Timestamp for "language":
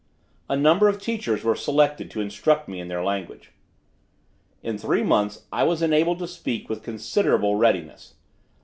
3.03-3.51